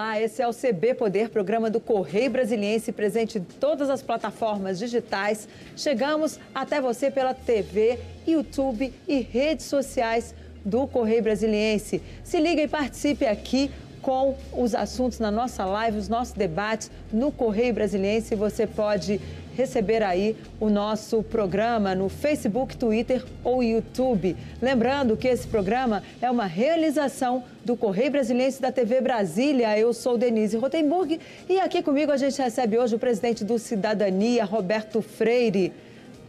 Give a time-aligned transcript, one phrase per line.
[0.00, 4.78] Olá, esse é o CB Poder, programa do Correio Brasiliense, presente em todas as plataformas
[4.78, 5.46] digitais.
[5.76, 10.34] Chegamos até você pela TV, YouTube e redes sociais
[10.64, 12.00] do Correio Brasiliense.
[12.24, 17.30] Se liga e participe aqui com os assuntos na nossa live, os nossos debates no
[17.30, 18.34] Correio Brasiliense.
[18.34, 19.20] Você pode
[19.56, 24.36] receber aí o nosso programa no Facebook, Twitter ou YouTube.
[24.60, 29.78] Lembrando que esse programa é uma realização do Correio Brasiliense da TV Brasília.
[29.78, 34.44] Eu sou Denise Rotenburg e aqui comigo a gente recebe hoje o presidente do Cidadania,
[34.44, 35.72] Roberto Freire.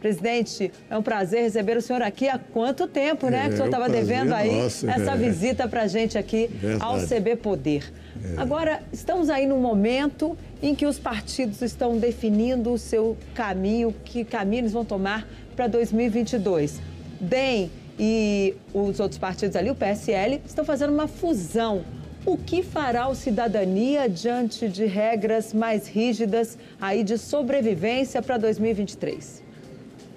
[0.02, 2.28] Presidente, é um prazer receber o senhor aqui.
[2.28, 3.46] Há quanto tempo, né?
[3.46, 5.16] É, que o senhor estava devendo aí nosso, essa é.
[5.16, 6.84] visita para a gente aqui Verdade.
[6.84, 7.94] ao CB Poder.
[8.36, 8.42] É.
[8.42, 14.26] Agora, estamos aí num momento em que os partidos estão definindo o seu caminho, que
[14.26, 16.82] caminho eles vão tomar para 2022.
[17.20, 21.84] DEM e os outros partidos ali, o PSL, estão fazendo uma fusão.
[22.26, 29.41] O que fará o Cidadania diante de regras mais rígidas aí de sobrevivência para 2023?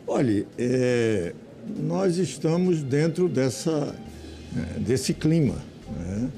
[0.07, 1.33] Olha, é,
[1.81, 3.95] nós estamos dentro dessa,
[4.57, 5.57] é, desse clima.
[5.99, 6.31] Né?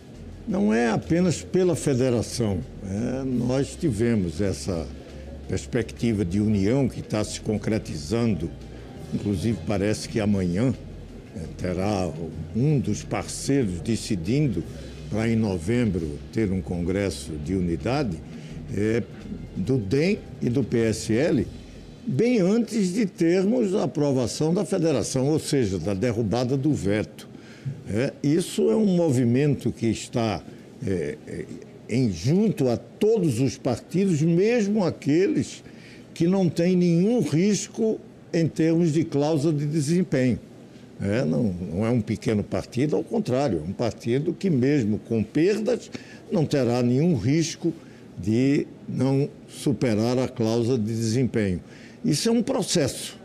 [0.47, 2.61] não é apenas pela federação.
[2.85, 4.87] É, nós tivemos essa
[5.49, 8.51] perspectiva de união que está se concretizando,
[9.13, 10.73] inclusive parece que amanhã
[11.35, 12.11] é, terá
[12.55, 14.63] um dos parceiros decidindo
[15.11, 18.17] para em novembro ter um congresso de unidade
[18.77, 19.03] é,
[19.57, 21.47] do DEM e do PSL,
[22.07, 27.29] bem antes de termos a aprovação da federação, ou seja, da derrubada do veto.
[27.89, 30.41] É, isso é um movimento que está
[30.87, 31.45] é, é,
[31.89, 35.65] em junto a todos os partidos, mesmo aqueles
[36.15, 37.99] que não têm nenhum risco
[38.33, 40.39] em termos de cláusula de desempenho.
[41.01, 45.23] É, não, não é um pequeno partido, ao contrário, é um partido que, mesmo com
[45.23, 45.91] perdas,
[46.31, 47.73] não terá nenhum risco
[48.19, 51.61] de não superar a cláusula de desempenho.
[52.07, 53.19] Isso é um processo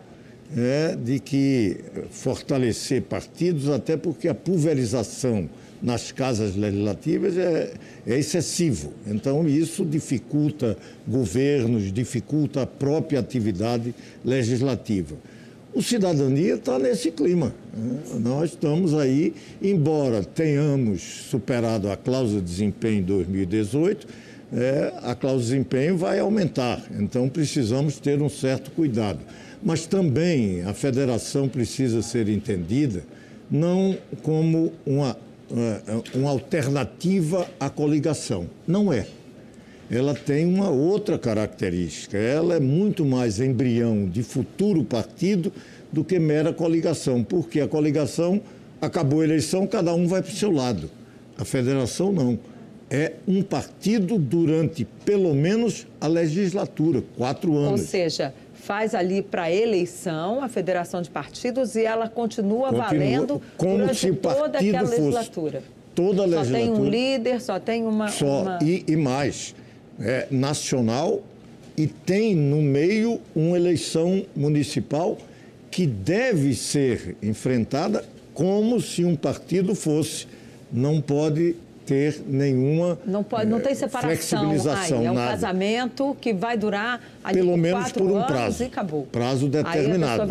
[0.58, 1.78] é, de que
[2.10, 5.48] fortalecer partidos, até porque a pulverização
[5.80, 7.74] nas casas legislativas é,
[8.08, 8.92] é excessivo.
[9.06, 10.76] Então, isso dificulta
[11.08, 13.94] governos, dificulta a própria atividade
[14.26, 15.16] legislativa.
[15.76, 17.54] O cidadania está nesse clima.
[17.72, 18.00] Né?
[18.20, 19.32] Nós estamos aí,
[19.62, 24.08] embora tenhamos superado a cláusula de desempenho em 2018,
[24.54, 26.84] é, a cláusula de desempenho vai aumentar.
[27.00, 29.20] Então, precisamos ter um certo cuidado.
[29.64, 33.04] Mas também a federação precisa ser entendida
[33.50, 35.18] não como uma,
[36.16, 38.48] uma alternativa à coligação.
[38.68, 39.06] Não é.
[39.90, 42.18] Ela tem uma outra característica.
[42.18, 45.52] Ela é muito mais embrião de futuro partido
[45.92, 48.42] do que mera coligação, porque a coligação
[48.82, 50.90] acabou a eleição, cada um vai para o seu lado.
[51.38, 52.40] A federação não.
[52.92, 57.80] É um partido durante pelo menos a legislatura, quatro anos.
[57.80, 62.88] Ou seja, faz ali para a eleição, a federação de partidos, e ela continua, continua
[62.88, 65.64] valendo durante toda aquela legislatura.
[65.96, 66.46] Toda a legislatura.
[66.46, 68.10] Só tem um líder, só tem uma.
[68.10, 68.60] Só, uma...
[68.62, 69.56] E, e mais,
[70.00, 71.22] é nacional
[71.78, 75.18] e tem no meio uma eleição municipal
[75.70, 78.04] que deve ser enfrentada
[78.34, 80.28] como se um partido fosse.
[80.72, 81.56] Não pode
[81.92, 84.10] ter nenhuma não pode não tem eh, separação.
[84.10, 85.32] flexibilização é um nada.
[85.32, 87.02] casamento que vai durar
[87.34, 88.70] pelo menos por um prazo.
[89.12, 90.24] prazo determinado.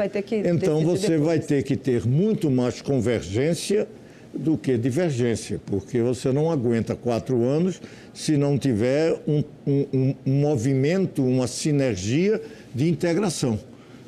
[0.47, 1.27] então você depois.
[1.27, 3.87] vai ter que ter muito mais convergência
[4.33, 7.81] do que divergência porque você não aguenta quatro anos
[8.15, 12.41] se não tiver um, um, um movimento uma sinergia
[12.75, 13.59] de integração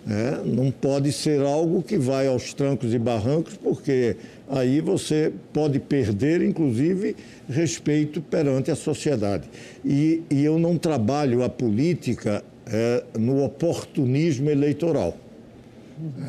[0.08, 4.16] é, não pode ser algo que vai aos trancos e barrancos, porque
[4.52, 7.16] aí você pode perder, inclusive,
[7.48, 9.48] respeito perante a sociedade.
[9.84, 15.16] E, e eu não trabalho a política é, no oportunismo eleitoral.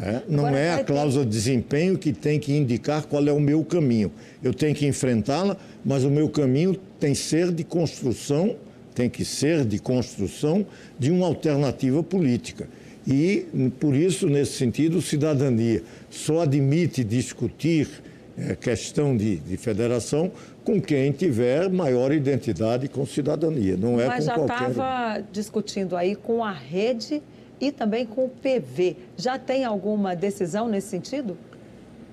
[0.02, 3.40] É, não Agora, é a cláusula de desempenho que tem que indicar qual é o
[3.40, 4.12] meu caminho.
[4.42, 8.56] Eu tenho que enfrentá-la, mas o meu caminho tem que ser de construção,
[8.96, 10.66] tem que ser de construção
[10.98, 12.70] de uma alternativa política.
[13.06, 13.46] E,
[13.80, 17.90] por isso, nesse sentido, cidadania só admite discutir
[18.38, 20.32] é, questão de, de, federação
[20.64, 26.16] com quem tiver maior identidade com cidadania, não é Mas com já estava discutindo aí
[26.16, 27.22] com a rede
[27.62, 28.96] e também com o PV.
[29.18, 31.38] Já tem alguma decisão nesse sentido?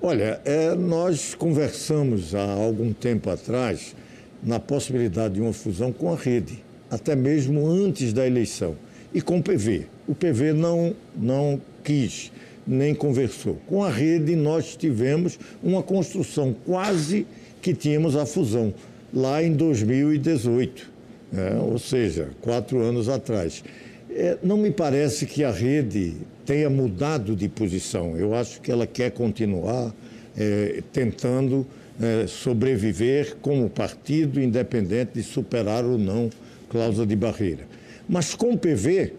[0.03, 3.95] Olha, é, nós conversamos há algum tempo atrás
[4.43, 8.77] na possibilidade de uma fusão com a rede, até mesmo antes da eleição,
[9.13, 9.87] e com o PV.
[10.09, 12.33] O PV não, não quis,
[12.67, 13.59] nem conversou.
[13.67, 17.27] Com a rede, nós tivemos uma construção quase
[17.61, 18.73] que tínhamos a fusão,
[19.13, 20.91] lá em 2018.
[21.37, 23.63] é, ou seja, quatro anos atrás.
[24.11, 26.15] É, não me parece que a rede
[26.45, 28.17] tenha mudado de posição.
[28.17, 29.95] Eu acho que ela quer continuar
[30.37, 31.67] é, tentando
[32.01, 36.31] é, sobreviver como partido, independente de superar ou não
[36.69, 37.67] cláusula de barreira.
[38.09, 39.13] Mas com o PV,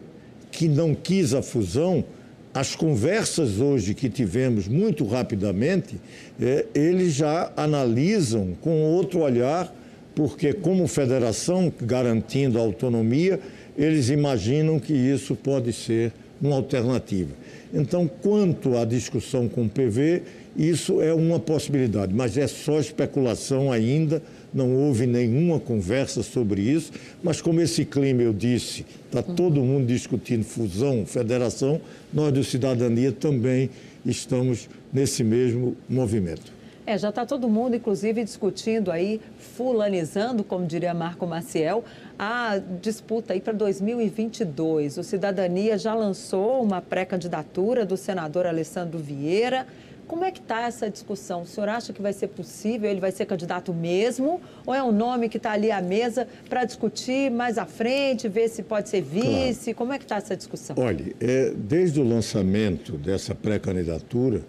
[0.52, 2.04] que não quis a fusão,
[2.53, 5.95] as conversas hoje que tivemos muito rapidamente,
[6.39, 9.74] é, eles já analisam com outro olhar,
[10.13, 13.39] porque como federação garantindo a autonomia,
[13.77, 16.12] eles imaginam que isso pode ser
[16.42, 17.31] uma alternativa.
[17.74, 20.24] Então, quanto à discussão com o PV,
[20.57, 24.21] isso é uma possibilidade, mas é só especulação ainda,
[24.53, 26.92] não houve nenhuma conversa sobre isso,
[27.24, 31.80] mas como esse clima, eu disse, está todo mundo discutindo fusão, federação,
[32.13, 33.69] nós do Cidadania também
[34.06, 36.62] estamos nesse mesmo movimento.
[36.86, 41.86] É, já está todo mundo, inclusive, discutindo aí, fulanizando, como diria Marco Maciel,
[42.18, 44.97] a disputa aí para 2022.
[44.97, 49.68] O Cidadania já lançou uma pré-candidatura do senador Alessandro Vieira.
[50.12, 51.44] Como é que está essa discussão?
[51.44, 52.92] O senhor acha que vai ser possível?
[52.92, 54.42] Ele vai ser candidato mesmo?
[54.66, 58.50] Ou é um nome que está ali à mesa para discutir mais à frente, ver
[58.50, 59.74] se pode ser vice?
[59.74, 59.78] Claro.
[59.78, 60.75] Como é que está essa discussão?
[60.78, 64.42] Olha, é, desde o lançamento dessa pré-candidatura,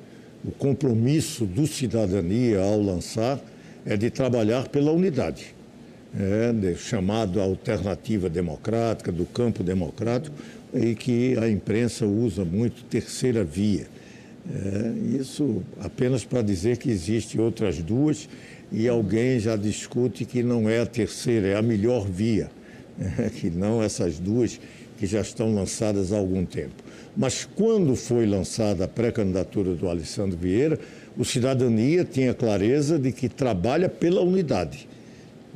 [0.44, 3.38] o compromisso do cidadania ao lançar
[3.86, 5.54] é de trabalhar pela unidade,
[6.18, 10.34] é, de, chamado alternativa democrática, do campo democrático,
[10.74, 13.91] e que a imprensa usa muito terceira via.
[14.50, 18.28] É, isso apenas para dizer que existem outras duas
[18.72, 22.50] e alguém já discute que não é a terceira, é a melhor via,
[22.98, 24.58] é, que não essas duas
[24.98, 26.82] que já estão lançadas há algum tempo.
[27.16, 30.78] Mas quando foi lançada a pré-candidatura do Alessandro Vieira,
[31.16, 34.88] o Cidadania tinha clareza de que trabalha pela unidade.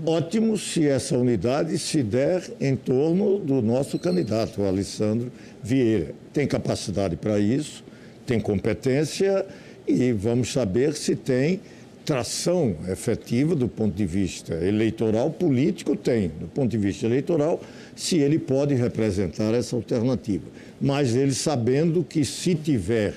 [0.05, 6.15] Ótimo se essa unidade se der em torno do nosso candidato, o Alessandro Vieira.
[6.35, 7.83] Tem capacidade para isso,
[8.27, 9.47] tem competência
[9.87, 11.61] e vamos saber se tem
[12.05, 17.61] tração efetiva do ponto de vista eleitoral, político tem, do ponto de vista eleitoral,
[17.97, 20.45] se ele pode representar essa alternativa.
[20.81, 23.15] Mas ele sabendo que se tiver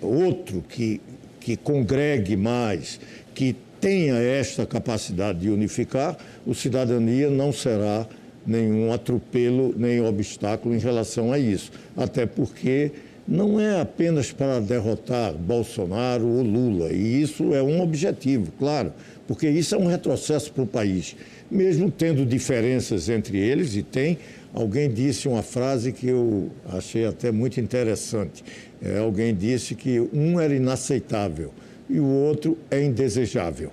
[0.00, 1.00] outro que,
[1.40, 3.00] que congregue mais,
[3.34, 6.16] que tenha esta capacidade de unificar,
[6.46, 8.06] o cidadania não será
[8.46, 11.72] nenhum atropelo, nem obstáculo em relação a isso.
[11.96, 12.92] Até porque
[13.26, 18.92] não é apenas para derrotar Bolsonaro ou Lula, e isso é um objetivo, claro,
[19.26, 21.16] porque isso é um retrocesso para o país
[21.50, 24.18] mesmo tendo diferenças entre eles, e tem.
[24.52, 28.44] Alguém disse uma frase que eu achei até muito interessante.
[28.82, 31.52] É, alguém disse que um era inaceitável
[31.88, 33.70] e o outro é indesejável,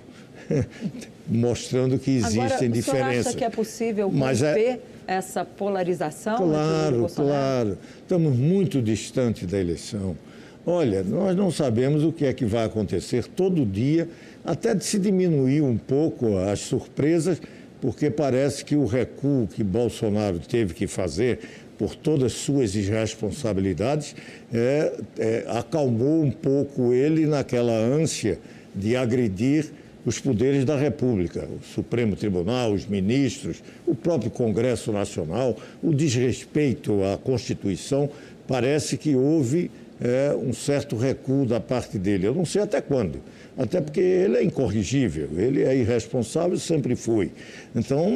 [1.26, 3.22] mostrando que existem Agora, diferenças.
[3.24, 4.80] Você acha que é possível Mas é...
[5.06, 6.36] essa polarização?
[6.36, 7.78] Claro, claro.
[8.00, 10.16] Estamos muito distantes da eleição.
[10.64, 14.08] Olha, nós não sabemos o que é que vai acontecer todo dia,
[14.44, 17.40] até de se diminuir um pouco as surpresas
[17.82, 21.40] porque parece que o recuo que Bolsonaro teve que fazer
[21.76, 24.14] por todas as suas irresponsabilidades
[24.54, 28.38] é, é, acalmou um pouco ele naquela ânsia
[28.72, 29.72] de agredir
[30.04, 37.02] os poderes da República, o Supremo Tribunal, os ministros, o próprio Congresso Nacional, o desrespeito
[37.04, 38.10] à Constituição,
[38.46, 42.26] parece que houve é, um certo recuo da parte dele.
[42.26, 43.20] Eu não sei até quando
[43.56, 47.30] até porque ele é incorrigível, ele é irresponsável, sempre foi.
[47.74, 48.10] Então,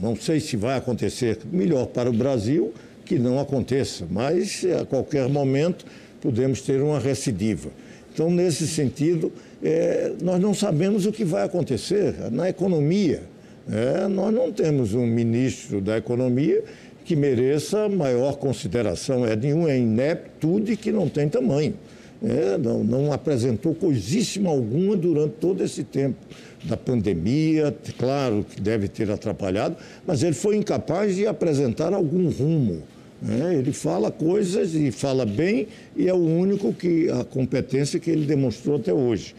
[0.00, 2.72] não sei se vai acontecer melhor para o Brasil
[3.04, 5.84] que não aconteça, mas a qualquer momento
[6.20, 7.70] podemos ter uma recidiva.
[8.18, 9.30] Então, nesse sentido,
[9.62, 13.22] é, nós não sabemos o que vai acontecer na economia.
[13.70, 16.64] É, nós não temos um ministro da economia
[17.04, 19.24] que mereça maior consideração.
[19.24, 21.74] É de um ineptude que não tem tamanho
[22.22, 26.16] é, não, não apresentou coisíssima alguma durante todo esse tempo
[26.64, 32.82] da pandemia, claro que deve ter atrapalhado, mas ele foi incapaz de apresentar algum rumo.
[33.20, 33.56] Né?
[33.56, 38.24] Ele fala coisas e fala bem e é o único que a competência que ele
[38.24, 39.34] demonstrou até hoje.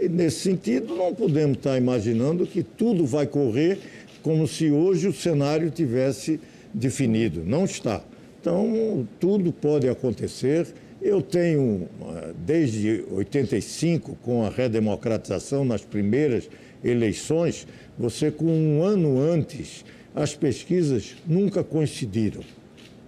[0.00, 3.78] E nesse sentido, não podemos estar imaginando que tudo vai correr
[4.22, 6.40] como se hoje o cenário tivesse
[6.72, 7.42] definido.
[7.44, 8.02] Não está.
[8.40, 10.66] Então, tudo pode acontecer.
[11.00, 16.48] Eu tenho, ah, desde 85, com a redemocratização nas primeiras
[16.82, 17.66] eleições,
[17.98, 22.42] você com um ano antes, as pesquisas nunca coincidiram.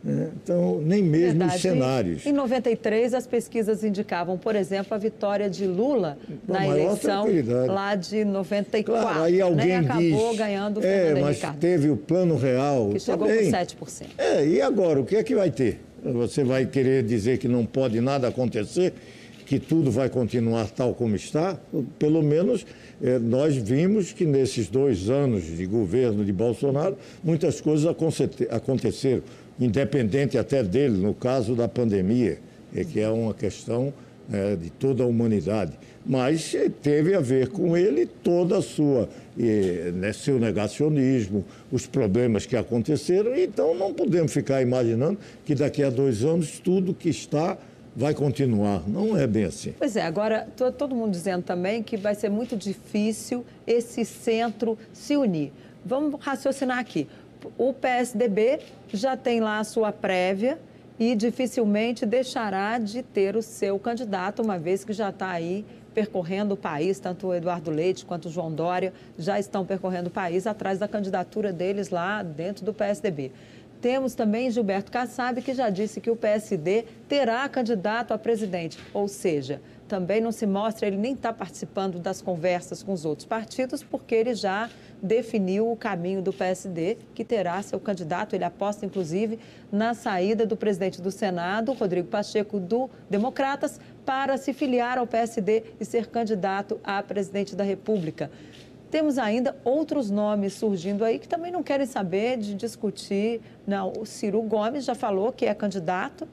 [0.03, 0.31] Né?
[0.43, 1.57] Então, nem mesmo Verdade.
[1.57, 2.27] os cenários.
[2.27, 7.27] Em 93, as pesquisas indicavam, por exemplo, a vitória de Lula na eleição
[7.67, 9.03] lá de 94.
[9.03, 9.77] Claro, aí alguém né?
[9.79, 11.59] acabou diz, ganhando o é, mas Ricardo.
[11.59, 12.91] teve o plano real.
[12.91, 13.51] Que chegou também.
[13.51, 14.07] com 7%.
[14.17, 15.81] É, e agora, o que é que vai ter?
[16.03, 18.95] Você vai querer dizer que não pode nada acontecer?
[19.49, 21.59] que tudo vai continuar tal como está,
[21.99, 22.67] pelo menos
[23.01, 27.87] eh, nós vimos que nesses dois anos de governo de Bolsonaro, muitas coisas
[28.51, 29.23] aconteceram,
[29.61, 32.39] independente até dele, no caso da pandemia,
[32.75, 33.93] é que é uma questão
[34.33, 35.73] eh, de toda a humanidade.
[36.05, 42.47] Mas eh, teve a ver com ele toda a sua, né, seu negacionismo, os problemas
[42.47, 47.57] que aconteceram, então não podemos ficar imaginando que daqui a dois anos tudo que está
[47.99, 48.89] vai continuar.
[48.89, 49.75] Não é bem assim.
[49.77, 50.47] Pois é, agora
[50.77, 55.53] todo mundo dizendo também que vai ser muito difícil esse centro se unir.
[55.85, 57.09] Vamos raciocinar aqui.
[57.57, 58.61] O PSDB
[58.93, 60.59] já tem lá a sua prévia
[60.99, 65.65] e dificilmente deixará de ter o seu candidato, uma vez que já está aí
[65.95, 70.13] percorrendo o país, tanto o Eduardo Leite quanto o João Dória já estão percorrendo o
[70.13, 73.33] país atrás da candidatura deles lá dentro do PSDB.
[73.81, 79.07] Temos também Gilberto Kassab, que já disse que o PSD terá candidato a presidente, ou
[79.07, 83.83] seja, também não se mostra, ele nem está participando das conversas com os outros partidos,
[83.83, 84.69] porque ele já
[85.03, 88.35] definiu o caminho do PSD, que terá seu candidato.
[88.35, 89.39] Ele aposta, inclusive,
[89.71, 95.65] na saída do presidente do Senado, Rodrigo Pacheco, do Democratas, para se filiar ao PSD
[95.79, 98.31] e ser candidato a presidente da República.
[98.91, 103.43] Temos ainda outros nomes surgindo aí que também não querem saber de discutir.
[103.67, 106.27] Não, o Ciro Gomes já falou que é candidato,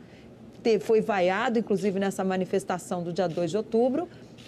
[0.80, 4.08] foi vaiado, inclusive, nessa manifestação do dia 2 de outubro,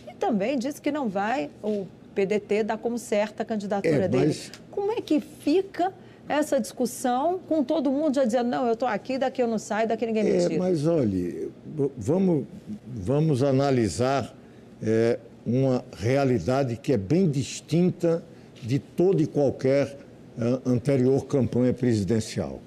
[0.10, 1.86] e também disse que não vai o
[2.18, 4.36] PDT dar como certa a candidatura é, dele.
[4.72, 5.94] Como é que fica
[6.28, 9.88] essa discussão com todo mundo já dizendo, não, eu estou aqui, daqui eu não saio,
[9.88, 10.64] daqui ninguém me é, tira?
[10.64, 11.50] Mas, olha,
[11.96, 12.46] vamos,
[12.88, 14.36] vamos analisar
[14.82, 18.24] é, uma realidade que é bem distinta
[18.64, 19.96] de toda e qualquer
[20.38, 22.60] uh, anterior campanha presidencial.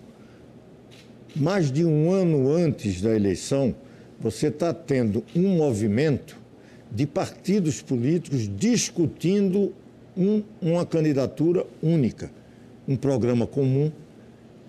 [1.34, 3.74] Mais de um ano antes da eleição,
[4.18, 6.39] você está tendo um movimento
[6.90, 9.72] de partidos políticos discutindo
[10.16, 12.30] um, uma candidatura única,
[12.86, 13.90] um programa comum.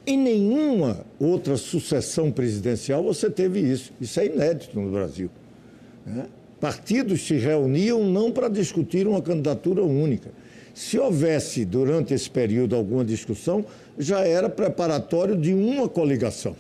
[0.05, 3.91] Em nenhuma outra sucessão presidencial você teve isso.
[3.99, 5.29] Isso é inédito no Brasil.
[6.05, 6.25] Né?
[6.61, 10.29] partidos se reuniam não para discutir uma candidatura única.
[10.75, 13.65] Se houvesse, durante esse período, alguma discussão,
[13.97, 16.55] já era preparatório de uma coligação.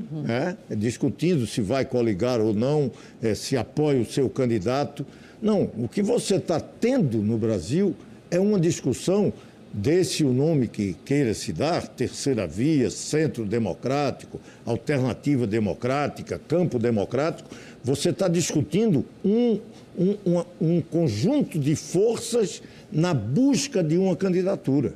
[0.00, 0.24] Uhum.
[0.26, 0.56] É?
[0.74, 2.90] Discutindo se vai coligar ou não,
[3.22, 5.06] é, se apoia o seu candidato.
[5.40, 7.94] Não, o que você está tendo no Brasil
[8.30, 9.32] é uma discussão
[9.72, 17.48] desse o nome que queira se dar, terceira via, centro democrático, alternativa democrática, campo democrático,
[17.82, 19.58] você está discutindo um,
[19.98, 24.94] um, um, um, conjunto de forças na busca de uma candidatura.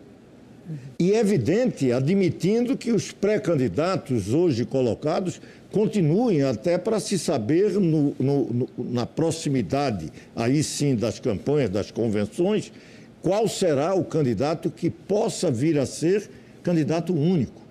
[0.98, 8.14] E é evidente, admitindo que os pré-candidatos hoje colocados continuem até para se saber no,
[8.18, 12.72] no, no, na proximidade, aí sim, das campanhas, das convenções,
[13.22, 16.28] qual será o candidato que possa vir a ser
[16.62, 17.62] candidato único.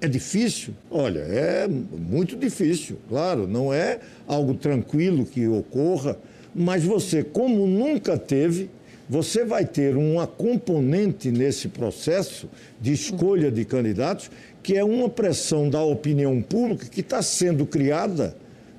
[0.00, 0.74] É difícil?
[0.90, 6.18] Olha, é muito difícil, claro, não é algo tranquilo que ocorra,
[6.54, 8.68] mas você, como nunca teve,
[9.08, 12.48] você vai ter uma componente nesse processo
[12.80, 14.30] de escolha de candidatos
[14.62, 18.34] que é uma pressão da opinião pública que está sendo criada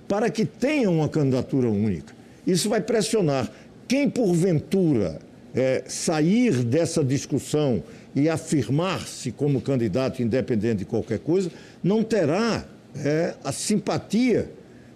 [0.08, 2.14] para que tenha uma candidatura única.
[2.46, 3.52] Isso vai pressionar.
[3.88, 5.20] Quem, porventura,
[5.54, 7.84] é, sair dessa discussão
[8.16, 11.52] e afirmar-se como candidato independente de qualquer coisa,
[11.84, 12.66] não terá
[12.96, 14.50] é, a simpatia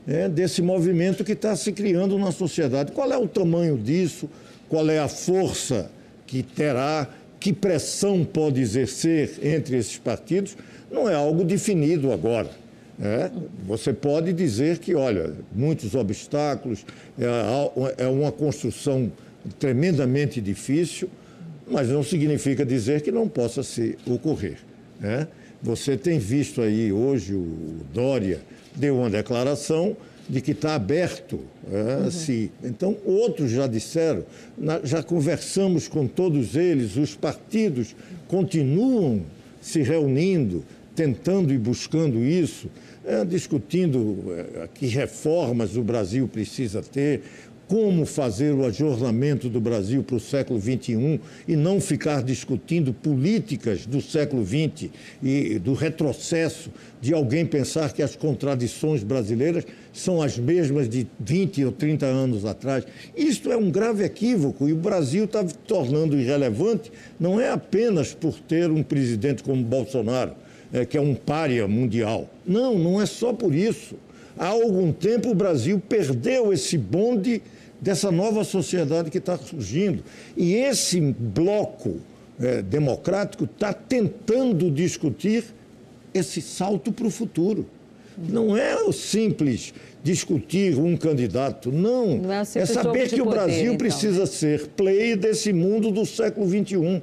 [0.07, 2.91] é, desse movimento que está se criando na sociedade.
[2.91, 4.29] Qual é o tamanho disso?
[4.69, 5.91] Qual é a força
[6.25, 7.07] que terá?
[7.39, 10.55] Que pressão pode exercer entre esses partidos?
[10.91, 12.49] Não é algo definido agora.
[13.01, 13.31] É,
[13.65, 16.85] você pode dizer que, olha, muitos obstáculos,
[17.17, 19.09] é, é uma construção
[19.57, 21.09] tremendamente difícil,
[21.65, 24.57] mas não significa dizer que não possa se ocorrer.
[24.99, 25.27] Né?
[25.63, 28.41] Você tem visto aí hoje o Dória
[28.75, 29.95] deu uma declaração
[30.29, 31.39] de que está aberto.
[31.71, 32.11] É, uhum.
[32.11, 34.23] se, então, outros já disseram,
[34.83, 37.95] já conversamos com todos eles, os partidos
[38.27, 39.23] continuam
[39.59, 40.63] se reunindo,
[40.95, 42.69] tentando e buscando isso,
[43.05, 47.23] é, discutindo é, que reformas o Brasil precisa ter,
[47.69, 53.85] como fazer o ajornamento do Brasil para o século XXI e não ficar discutindo políticas
[53.85, 54.89] do século XX
[55.21, 61.65] e do retrocesso de alguém pensar que as contradições brasileiras são as mesmas de 20
[61.65, 62.85] ou 30 anos atrás.
[63.15, 68.33] Isto é um grave equívoco e o Brasil está tornando irrelevante não é apenas por
[68.39, 70.31] ter um presidente como Bolsonaro,
[70.73, 72.27] é, que é um pária mundial.
[72.43, 73.95] Não, não é só por isso.
[74.35, 77.43] Há algum tempo o Brasil perdeu esse bonde
[77.81, 80.03] dessa nova sociedade que está surgindo.
[80.35, 81.99] E esse bloco
[82.39, 85.45] é, democrático está tentando discutir
[86.13, 87.65] esse salto para o futuro.
[88.17, 92.17] Não é o simples discutir um candidato, não.
[92.17, 94.25] não é, é, saber que o Brasil então, precisa né?
[94.25, 97.01] ser play desse mundo do século XXI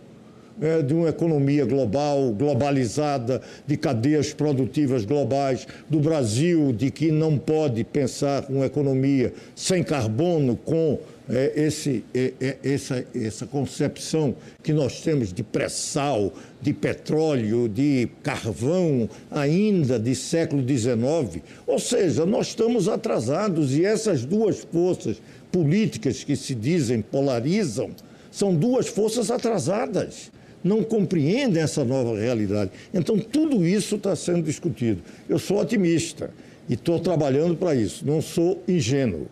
[0.61, 7.37] é, de uma economia global, globalizada, de cadeias produtivas globais, do Brasil, de que não
[7.39, 10.99] pode pensar uma economia sem carbono, com
[11.29, 16.33] é, esse, é, é, essa, essa concepção que nós temos de pré-sal,
[16.63, 21.43] de petróleo, de carvão, ainda de século XIX.
[21.67, 25.21] Ou seja, nós estamos atrasados e essas duas forças
[25.51, 27.91] políticas que se dizem polarizam
[28.31, 30.31] são duas forças atrasadas
[30.67, 32.73] não compreendem essa nova realidade.
[32.93, 35.03] Então, tudo isso está sendo discutido.
[35.29, 36.31] Eu sou otimista
[36.69, 38.05] e estou trabalhando para isso.
[38.05, 39.29] Não sou ingênuo.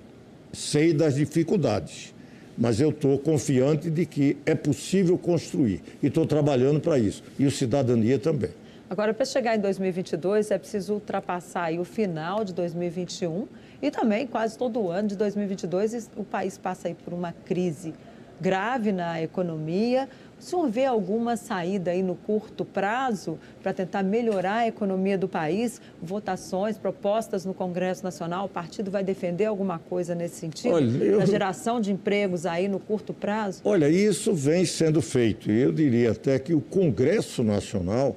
[0.53, 2.15] Sei das dificuldades,
[2.57, 7.23] mas eu estou confiante de que é possível construir e estou trabalhando para isso.
[7.39, 8.51] E o cidadania também.
[8.89, 13.49] Agora, para chegar em 2022, é preciso ultrapassar o final de 2021
[13.83, 17.93] e também quase todo o ano de 2022 o país passa por uma crise
[18.41, 20.09] grave na economia.
[20.39, 25.29] O senhor vê alguma saída aí no curto prazo para tentar melhorar a economia do
[25.29, 25.81] país?
[26.03, 28.47] Votações, propostas no Congresso Nacional?
[28.47, 30.75] O partido vai defender alguma coisa nesse sentido?
[30.75, 31.19] Olha, eu...
[31.19, 33.63] Da geração de empregos aí no curto prazo?
[33.65, 35.51] Olha, isso vem sendo feito.
[35.51, 38.17] Eu diria até que o Congresso Nacional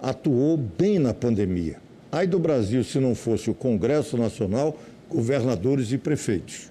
[0.00, 1.76] atuou bem na pandemia.
[2.12, 6.70] Aí do Brasil, se não fosse o Congresso Nacional, governadores e prefeitos.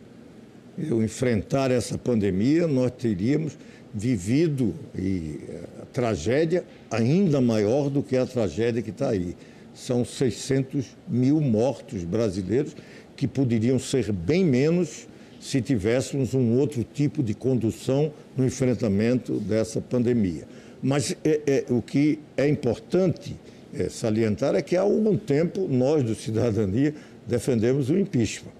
[0.77, 3.57] Eu enfrentar essa pandemia, nós teríamos
[3.95, 5.61] vivido e eh,
[5.93, 9.37] tragédia ainda maior do que a tragédia que está aí.
[9.73, 12.75] São 600 mil mortos brasileiros
[13.15, 15.07] que poderiam ser bem menos
[15.39, 20.43] se tivéssemos um outro tipo de condução no enfrentamento dessa pandemia.
[20.83, 23.35] Mas é, é, o que é importante
[23.73, 26.93] é, salientar é que há algum tempo nós do Cidadania
[27.25, 28.51] defendemos o impeachment.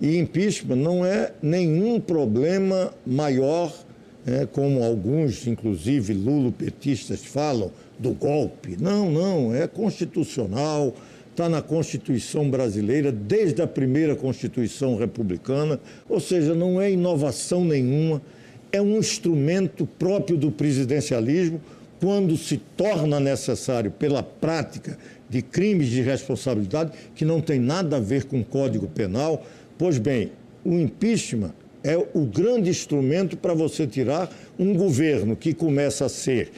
[0.00, 3.72] E impeachment não é nenhum problema maior
[4.30, 8.76] é, como alguns, inclusive lulopetistas, falam, do golpe.
[8.80, 10.94] Não, não, é constitucional,
[11.30, 18.22] está na Constituição brasileira, desde a primeira Constituição republicana, ou seja, não é inovação nenhuma,
[18.72, 21.60] é um instrumento próprio do presidencialismo
[22.00, 24.96] quando se torna necessário pela prática
[25.28, 29.44] de crimes de responsabilidade que não tem nada a ver com o Código Penal.
[29.76, 30.32] Pois bem,
[30.64, 36.50] o impeachment é o grande instrumento para você tirar um governo que começa a ser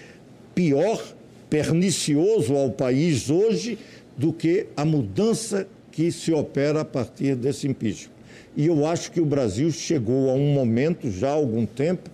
[0.54, 1.02] pior,
[1.48, 3.78] pernicioso ao país hoje,
[4.16, 8.12] do que a mudança que se opera a partir desse impeachment.
[8.56, 12.10] E eu acho que o Brasil chegou a um momento, já há algum tempo,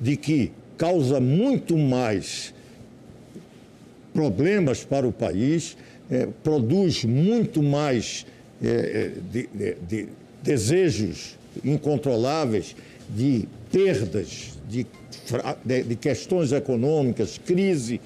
[0.00, 2.54] de que causa muito mais
[4.12, 5.76] problemas para o país,
[6.10, 8.26] é, produz muito mais
[8.62, 10.08] é, de, de, de
[10.42, 12.74] desejos incontroláveis
[13.08, 14.86] de perdas, de,
[15.64, 18.00] de, questões econômicas, crise,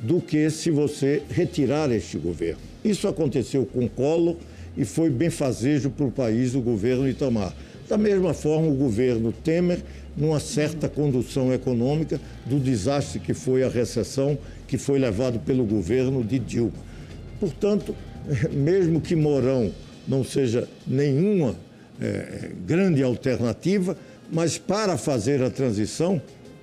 [0.00, 2.60] do que se você retirar este governo.
[2.84, 4.36] Isso aconteceu com Collor
[4.76, 7.54] e foi benfazejo para o país o governo Itamar.
[7.88, 9.80] Da mesma forma, o governo Temer,
[10.16, 16.24] numa certa condução econômica do desastre que foi a recessão que foi levado pelo governo
[16.24, 16.72] de Dilma.
[17.38, 17.94] Portanto,
[18.50, 19.70] mesmo que Mourão
[20.08, 21.54] não seja nenhuma
[22.00, 23.96] é, grande alternativa,
[24.30, 26.20] mas para fazer a transição,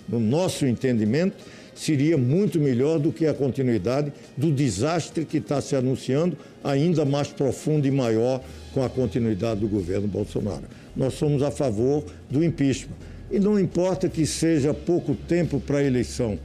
[0.07, 1.35] no nosso entendimento,
[1.75, 7.29] seria muito melhor do que a continuidade do desastre que está se anunciando, ainda mais
[7.29, 8.41] profundo e maior
[8.73, 10.63] com a continuidade do governo Bolsonaro.
[10.95, 12.95] Nós somos a favor do impeachment.
[13.31, 16.37] E não importa que seja pouco tempo para a eleição,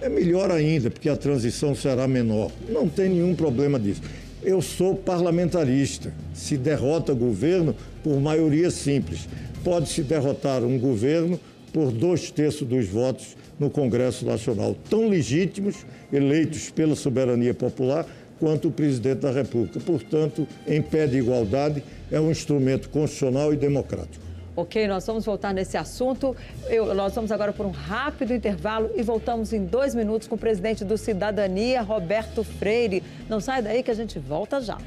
[0.00, 2.50] é melhor ainda, porque a transição será menor.
[2.68, 4.02] Não tem nenhum problema disso.
[4.42, 6.12] Eu sou parlamentarista.
[6.34, 7.74] Se derrota governo
[8.06, 9.28] por maioria simples.
[9.64, 11.40] Pode-se derrotar um governo
[11.72, 18.06] por dois terços dos votos no Congresso Nacional, tão legítimos, eleitos pela soberania popular,
[18.38, 19.80] quanto o presidente da República.
[19.80, 24.24] Portanto, em pé de igualdade, é um instrumento constitucional e democrático.
[24.54, 26.36] Ok, nós vamos voltar nesse assunto.
[26.68, 30.38] Eu, nós vamos agora por um rápido intervalo e voltamos em dois minutos com o
[30.38, 33.02] presidente do Cidadania, Roberto Freire.
[33.28, 34.78] Não sai daí que a gente volta já.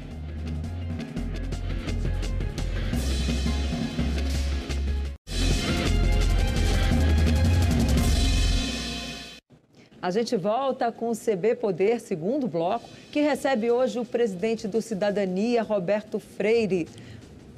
[10.02, 14.80] A gente volta com o CB Poder, segundo bloco, que recebe hoje o presidente do
[14.80, 16.88] Cidadania, Roberto Freire.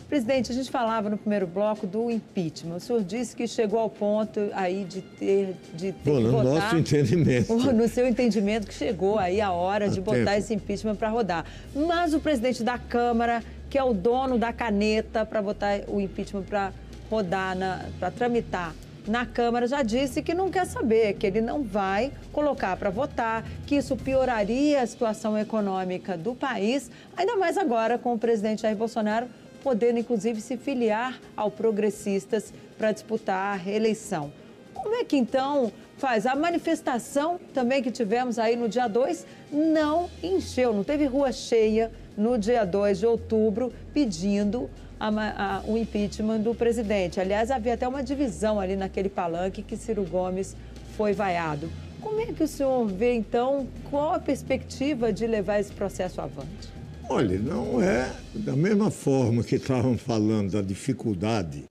[0.09, 2.77] Presidente, a gente falava no primeiro bloco do impeachment.
[2.77, 6.45] O senhor disse que chegou ao ponto aí de ter, de ter Bom, no votar,
[6.45, 7.55] nosso entendimento.
[7.73, 10.39] No seu entendimento que chegou aí a hora de botar tempo.
[10.39, 11.47] esse impeachment para rodar.
[11.75, 16.43] Mas o presidente da Câmara, que é o dono da caneta para botar o impeachment
[16.43, 16.73] para
[17.09, 17.57] rodar,
[18.01, 18.75] para tramitar
[19.07, 23.45] na Câmara, já disse que não quer saber, que ele não vai colocar para votar,
[23.67, 28.77] que isso pioraria a situação econômica do país, ainda mais agora com o presidente Jair
[28.77, 29.27] Bolsonaro
[29.63, 34.33] podendo inclusive se filiar ao Progressistas para disputar a reeleição.
[34.75, 36.27] Como é que então faz?
[36.27, 41.93] A manifestação também que tivemos aí no dia 2 não encheu, não teve rua cheia
[42.17, 44.69] no dia 2 de outubro pedindo
[45.03, 47.19] a, a, o impeachment do presidente.
[47.19, 50.55] Aliás, havia até uma divisão ali naquele palanque que Ciro Gomes
[50.97, 51.69] foi vaiado.
[52.01, 56.69] Como é que o senhor vê, então, qual a perspectiva de levar esse processo avante?
[57.09, 61.65] Olha, não é da mesma forma que estavam falando da dificuldade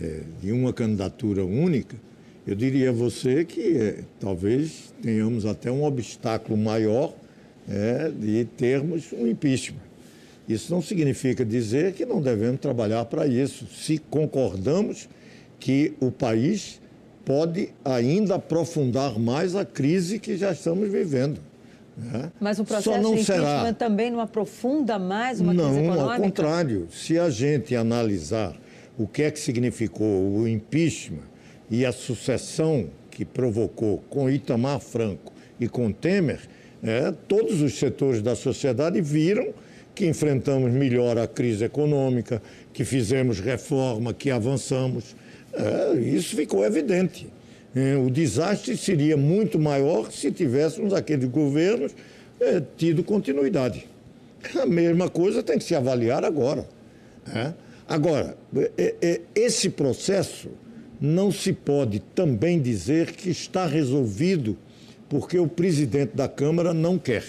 [0.00, 1.96] é, de uma candidatura única,
[2.46, 7.14] eu diria a você que é, talvez tenhamos até um obstáculo maior
[7.68, 9.85] é, de termos um impeachment.
[10.48, 15.08] Isso não significa dizer que não devemos trabalhar para isso, se concordamos
[15.58, 16.80] que o país
[17.24, 21.40] pode ainda aprofundar mais a crise que já estamos vivendo.
[21.96, 22.30] Né?
[22.38, 23.72] Mas o processo de impeachment será...
[23.72, 26.04] também não aprofunda mais uma não, crise econômica?
[26.04, 26.88] Não, ao contrário.
[26.92, 28.54] Se a gente analisar
[28.98, 31.24] o que é que significou o impeachment
[31.70, 36.40] e a sucessão que provocou com Itamar Franco e com Temer,
[36.82, 39.52] é, todos os setores da sociedade viram
[39.96, 45.16] que enfrentamos melhor a crise econômica, que fizemos reforma, que avançamos.
[45.54, 47.26] É, isso ficou evidente.
[47.74, 51.92] É, o desastre seria muito maior se tivéssemos aqueles governos
[52.38, 53.88] é, tido continuidade.
[54.54, 56.68] A mesma coisa tem que se avaliar agora.
[57.26, 57.54] Né?
[57.88, 58.36] Agora,
[58.76, 60.50] é, é, esse processo
[61.00, 64.58] não se pode também dizer que está resolvido
[65.08, 67.24] porque o presidente da Câmara não quer.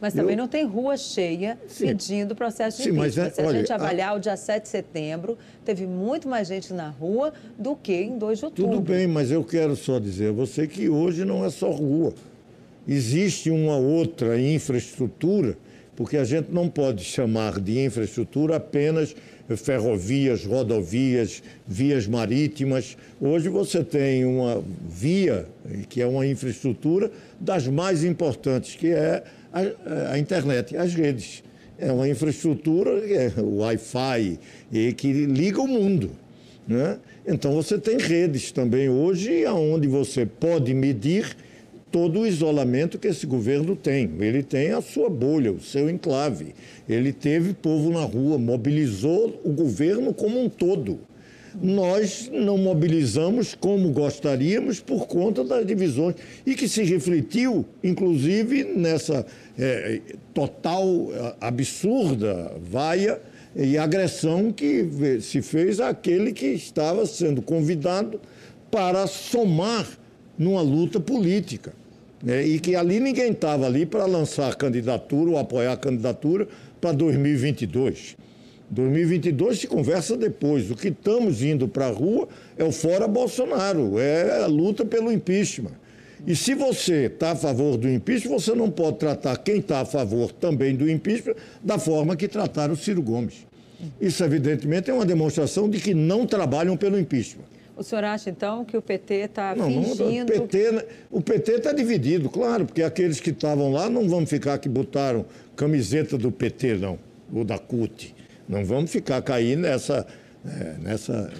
[0.00, 0.38] Mas também eu...
[0.38, 1.86] não tem rua cheia sim.
[1.88, 3.26] pedindo processo de sim, impeachment.
[3.26, 4.14] É, Se a olha, gente avaliar a...
[4.14, 8.38] o dia 7 de setembro, teve muito mais gente na rua do que em 2
[8.38, 8.72] de outubro.
[8.72, 12.12] Tudo bem, mas eu quero só dizer a você que hoje não é só rua.
[12.86, 15.58] Existe uma outra infraestrutura,
[15.94, 19.14] porque a gente não pode chamar de infraestrutura apenas
[19.56, 22.96] ferrovias, rodovias, vias marítimas.
[23.20, 25.46] Hoje você tem uma via,
[25.88, 31.42] que é uma infraestrutura das mais importantes, que é a, a internet, as redes.
[31.78, 34.38] É uma infraestrutura, é o Wi-Fi,
[34.96, 36.10] que liga o mundo.
[36.66, 36.98] Né?
[37.26, 41.36] Então você tem redes também hoje, onde você pode medir
[41.90, 44.10] todo o isolamento que esse governo tem.
[44.20, 46.54] Ele tem a sua bolha, o seu enclave.
[46.88, 50.98] Ele teve povo na rua, mobilizou o governo como um todo
[51.60, 59.26] nós não mobilizamos como gostaríamos por conta das divisões e que se refletiu, inclusive, nessa
[59.58, 60.00] é,
[60.34, 61.08] total
[61.40, 63.20] absurda vaia
[63.56, 68.20] e agressão que se fez àquele que estava sendo convidado
[68.70, 69.86] para somar
[70.38, 71.72] numa luta política.
[72.22, 72.46] Né?
[72.46, 76.46] E que ali ninguém estava ali para lançar candidatura ou apoiar candidatura
[76.80, 78.16] para 2022.
[78.70, 80.70] 2022 se conversa depois.
[80.70, 85.10] O que estamos indo para a rua é o fora Bolsonaro, é a luta pelo
[85.10, 85.72] impeachment.
[86.26, 89.84] E se você está a favor do impeachment, você não pode tratar quem está a
[89.84, 93.46] favor também do impeachment da forma que trataram o Ciro Gomes.
[94.00, 97.44] Isso, evidentemente, é uma demonstração de que não trabalham pelo impeachment.
[97.76, 100.04] O senhor acha, então, que o PT está fingindo...
[100.04, 104.26] Não, o PT o PT está dividido, claro, porque aqueles que estavam lá não vão
[104.26, 106.98] ficar que botaram camiseta do PT, não,
[107.32, 108.16] ou da CUT.
[108.48, 110.06] Não vamos ficar cair nessa,
[110.46, 111.30] é, nessa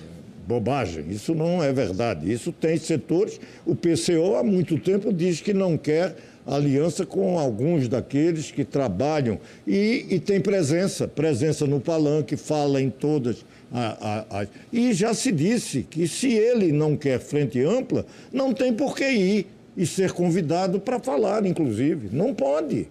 [0.47, 1.07] bobagem.
[1.11, 2.31] Isso não é verdade.
[2.31, 3.41] Isso tem setores.
[3.65, 6.15] O PCO há muito tempo diz que não quer
[6.47, 12.89] aliança com alguns daqueles que trabalham e, e tem presença, presença no palanque, fala em
[12.89, 13.45] todas.
[13.71, 18.55] A, a, a, e já se disse que se ele não quer frente ampla, não
[18.55, 22.09] tem por que ir e ser convidado para falar, inclusive.
[22.11, 22.89] Não pode.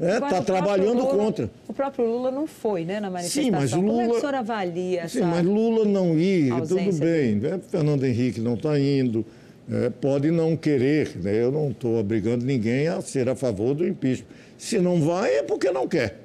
[0.00, 1.50] Está é, trabalhando Lula, contra.
[1.66, 3.44] O próprio Lula não foi né, na manifestação.
[3.44, 6.98] Sim, mas Lula, Como é que o senhor avalia Sim, mas Lula não ir, tudo
[7.00, 7.34] bem.
[7.34, 7.60] Né?
[7.68, 9.26] Fernando Henrique não está indo,
[9.70, 11.16] é, pode não querer.
[11.16, 11.42] Né?
[11.42, 14.28] Eu não estou obrigando ninguém a ser a favor do impeachment.
[14.56, 16.20] Se não vai, é porque não quer.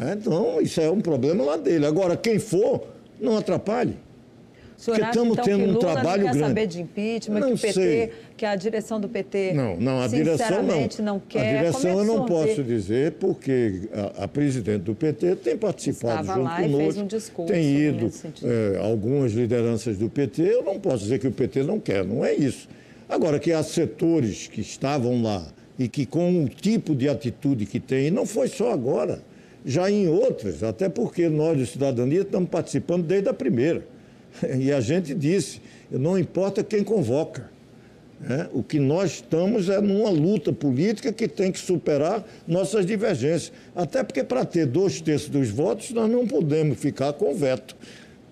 [0.00, 1.84] É, então, isso é um problema lá dele.
[1.84, 2.86] Agora, quem for,
[3.20, 4.05] não atrapalhe.
[4.84, 6.38] Porque estamos então, tendo um Lula trabalho não quer grande.
[6.38, 8.12] saber de impeachment, não que o PT, sei.
[8.36, 10.88] que a direção do PT não, não, a direção não.
[11.02, 11.40] não quer.
[11.40, 16.20] A direção é eu não posso dizer porque a, a, presidente do PT tem participado
[16.20, 18.10] Estava junto lá conosco, e fez um discurso tem ido
[18.44, 20.42] é, algumas lideranças do PT.
[20.42, 22.68] Eu não posso dizer que o PT não quer, não é isso.
[23.08, 25.46] Agora que há setores que estavam lá
[25.78, 29.20] e que com o tipo de atitude que tem, não foi só agora,
[29.64, 33.95] já em outras, até porque nós de cidadania estamos participando desde a primeira.
[34.58, 37.50] E a gente disse, não importa quem convoca.
[38.28, 43.52] É, o que nós estamos é numa luta política que tem que superar nossas divergências.
[43.74, 47.76] Até porque, para ter dois terços dos votos, nós não podemos ficar com veto.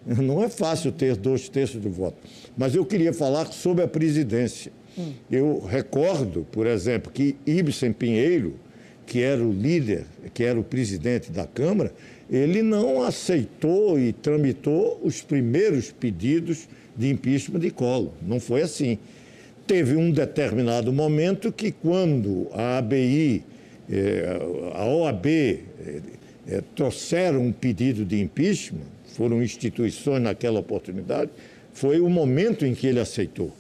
[0.06, 2.18] Não é fácil ter dois terços do voto.
[2.56, 4.70] Mas eu queria falar sobre a presidência.
[4.98, 5.12] Hum.
[5.30, 8.54] Eu recordo, por exemplo, que Ibsen Pinheiro,
[9.06, 11.90] que era o líder, que era o presidente da Câmara,
[12.30, 18.12] ele não aceitou e tramitou os primeiros pedidos de impeachment de Collor.
[18.22, 18.98] Não foi assim.
[19.66, 23.42] Teve um determinado momento que, quando a ABI,
[23.90, 24.38] eh,
[24.74, 25.60] a OAB, eh,
[26.48, 31.30] eh, trouxeram um pedido de impeachment, foram instituições naquela oportunidade,
[31.72, 33.50] foi o momento em que ele aceitou.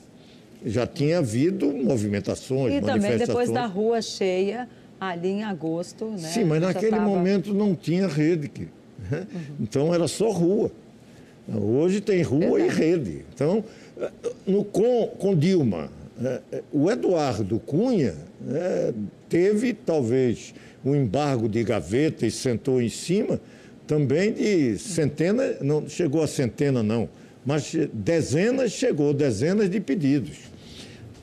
[0.64, 3.04] Já tinha havido movimentações, e manifestações.
[3.04, 4.68] E também depois da rua cheia
[5.10, 6.28] ali em agosto, né?
[6.28, 7.04] Sim, mas naquele tava...
[7.04, 8.68] momento não tinha rede.
[9.10, 9.26] Né?
[9.32, 9.40] Uhum.
[9.60, 10.70] Então era só rua.
[11.52, 12.64] Hoje tem rua Verdade.
[12.64, 13.24] e rede.
[13.34, 13.62] Então,
[14.46, 15.90] no, com, com Dilma,
[16.22, 18.14] é, é, o Eduardo Cunha
[18.48, 18.94] é,
[19.28, 23.40] teve talvez um embargo de gaveta e sentou em cima
[23.86, 27.08] também de centenas, não chegou a centena não,
[27.44, 30.38] mas dezenas, chegou dezenas de pedidos.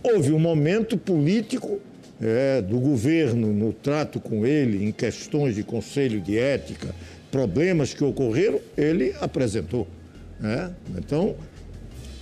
[0.04, 1.80] Houve um momento político
[2.22, 6.94] é, do governo no trato com ele, em questões de conselho de ética,
[7.32, 9.88] problemas que ocorreram, ele apresentou.
[10.40, 10.72] Né?
[10.98, 11.36] Então,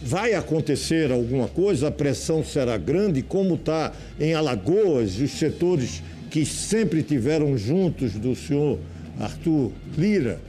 [0.02, 6.46] vai acontecer alguma coisa, a pressão será grande, como está em Alagoas, os setores que
[6.46, 8.80] sempre tiveram juntos do senhor
[9.20, 10.40] Arthur Lira,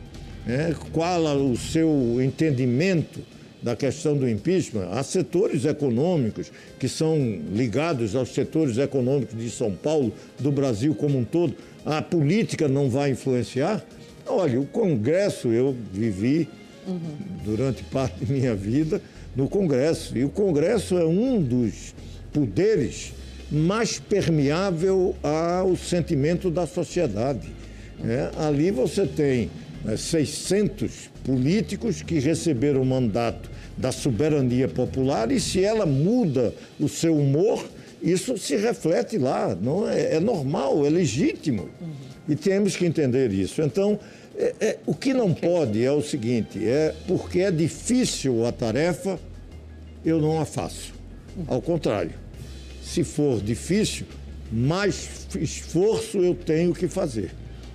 [0.46, 0.74] né?
[0.92, 3.20] qual o seu entendimento
[3.62, 7.18] da questão do impeachment, há setores econômicos que são
[7.53, 11.55] ligados aos setores econômicos de São Paulo, do Brasil como um todo.
[11.85, 13.85] A política não vai influenciar?
[14.27, 16.49] Olha, o Congresso, eu vivi
[16.87, 16.99] uhum.
[17.44, 19.01] durante parte de minha vida
[19.37, 21.94] no Congresso, e o Congresso é um dos
[22.33, 23.12] poderes
[23.51, 27.49] mais permeável ao sentimento da sociedade.
[28.03, 29.51] É, ali você tem
[29.97, 30.88] 600 né,
[31.25, 37.64] políticos que receberam o mandato da soberania popular e se ela muda o seu humor,
[38.03, 39.55] isso se reflete lá.
[39.55, 41.69] Não é, é normal, é legítimo.
[41.81, 41.90] Uhum.
[42.29, 43.62] E temos que entender isso.
[43.62, 43.99] Então,
[44.37, 49.19] é, é, o que não pode é o seguinte: é porque é difícil a tarefa,
[50.05, 50.95] eu não a faço.
[51.47, 52.12] Ao contrário,
[52.83, 54.07] se for difícil,
[54.51, 57.31] mais esforço eu tenho que fazer.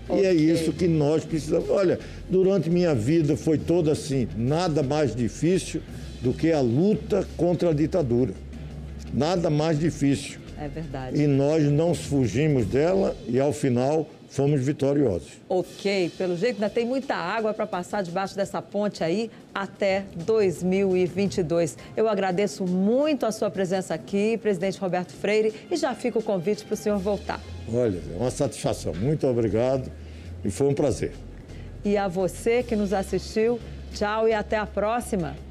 [0.08, 0.24] Okay.
[0.24, 1.70] E é isso que nós precisamos.
[1.70, 5.82] Olha, durante minha vida foi toda assim, nada mais difícil
[6.22, 8.34] do que a luta contra a ditadura.
[9.13, 10.39] Nada mais difícil.
[10.58, 11.22] É verdade.
[11.22, 15.32] E nós não fugimos dela e ao final fomos vitoriosos.
[15.48, 21.78] Ok, pelo jeito ainda tem muita água para passar debaixo dessa ponte aí até 2022.
[21.95, 26.65] Eu agradeço muito a sua presença aqui, presidente Roberto Freire, e já fica o convite
[26.65, 27.39] para o senhor voltar.
[27.74, 28.93] Olha, é uma satisfação.
[28.93, 29.89] Muito obrigado
[30.43, 31.13] e foi um prazer.
[31.86, 33.58] E a você que nos assistiu,
[33.93, 35.44] tchau e até a próxima.